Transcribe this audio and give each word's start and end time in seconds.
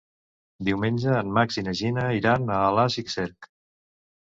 Diumenge 0.69 1.13
en 1.17 1.29
Max 1.35 1.59
i 1.63 1.65
na 1.67 1.75
Gina 1.83 2.07
iran 2.21 2.51
a 2.57 2.59
Alàs 2.73 3.01
i 3.05 3.07
Cerc. 3.19 3.53